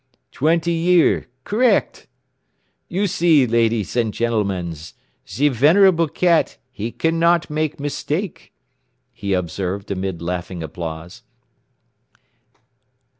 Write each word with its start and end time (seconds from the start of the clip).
"Twenty 0.31 0.71
year. 0.71 1.27
Correc'. 1.45 2.07
"You 2.89 3.05
see, 3.05 3.45
ladees 3.45 3.95
and 3.95 4.11
gentlemans, 4.11 4.95
ze 5.29 5.47
venerable 5.47 6.07
cat 6.07 6.57
he 6.71 6.91
cannot 6.91 7.51
make 7.51 7.79
mistake," 7.79 8.51
he 9.13 9.33
observed 9.33 9.91
amid 9.91 10.19
laughing 10.19 10.63
applause. 10.63 11.21